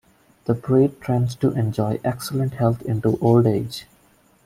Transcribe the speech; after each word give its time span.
The 0.45 0.55
breed 0.55 0.99
tends 0.99 1.35
to 1.35 1.51
enjoy 1.51 1.99
excellent 2.03 2.55
health 2.55 2.81
into 2.81 3.19
old 3.19 3.45
age. 3.45 3.85